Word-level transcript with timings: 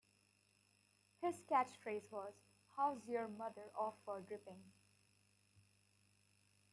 His 1.21 1.39
catchphrase 1.43 2.09
was 2.11 2.33
How's 2.75 3.05
yer 3.07 3.27
mother 3.27 3.69
off 3.77 3.93
for 4.03 4.19
dripping? 4.21 4.63